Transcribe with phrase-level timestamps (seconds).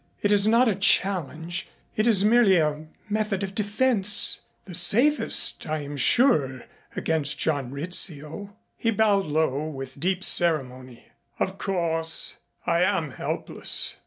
[0.23, 1.67] It is not a challenge.
[1.95, 6.63] It is merely a method of defense the safest, I am sure,
[6.95, 11.09] against John Rizzio." He bowed low with deep ceremony.
[11.39, 13.97] "Of course, I am helpless."